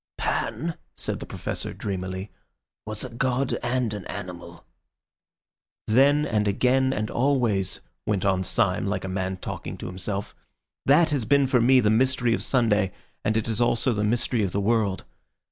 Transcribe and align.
"Pan," 0.17 0.77
said 0.97 1.19
the 1.19 1.27
Professor 1.27 1.75
dreamily, 1.75 2.31
"was 2.87 3.03
a 3.03 3.09
god 3.09 3.59
and 3.61 3.93
an 3.93 4.03
animal." 4.05 4.65
"Then, 5.85 6.25
and 6.25 6.47
again 6.47 6.91
and 6.91 7.11
always," 7.11 7.81
went 8.07 8.25
on 8.25 8.43
Syme 8.43 8.87
like 8.87 9.03
a 9.03 9.07
man 9.07 9.37
talking 9.37 9.77
to 9.77 9.85
himself, 9.85 10.33
"that 10.87 11.11
has 11.11 11.25
been 11.25 11.45
for 11.45 11.61
me 11.61 11.79
the 11.81 11.91
mystery 11.91 12.33
of 12.33 12.41
Sunday, 12.41 12.93
and 13.23 13.37
it 13.37 13.47
is 13.47 13.61
also 13.61 13.93
the 13.93 14.03
mystery 14.03 14.43
of 14.43 14.53
the 14.53 14.59
world. 14.59 15.03